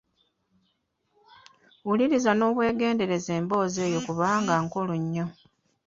Wuliriza 1.85 2.31
n'obwegendereza 2.35 3.31
emboozi 3.39 3.79
eyo 3.87 3.99
kuba 4.07 4.25
nkulu 4.63 4.93
nnyo. 5.01 5.25